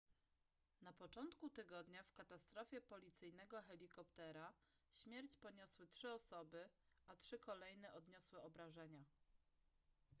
na 0.81 0.93
początku 0.93 1.49
tygodnia 1.49 2.03
w 2.03 2.11
katastrofie 2.13 2.81
policyjnego 2.81 3.61
helikoptera 3.61 4.53
śmierć 4.93 5.37
poniosły 5.37 5.87
trzy 5.87 6.11
osoby 6.11 6.69
a 7.07 7.15
trzy 7.15 7.39
kolejne 7.39 7.93
odniosły 7.93 8.41
obrażenia 8.41 9.05